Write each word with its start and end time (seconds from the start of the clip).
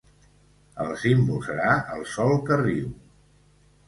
El 0.85 0.93
símbol 1.01 1.43
serà 1.47 1.73
el 1.97 2.01
sol 2.13 2.33
que 2.47 2.57
riu. 2.63 2.89